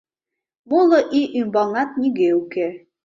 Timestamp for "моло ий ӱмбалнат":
0.69-1.89